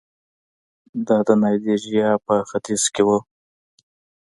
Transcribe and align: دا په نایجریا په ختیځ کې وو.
دا 1.07 1.17
په 1.27 1.33
نایجریا 1.41 2.09
په 2.25 2.35
ختیځ 2.49 2.83
کې 2.93 3.01
وو. 3.07 3.17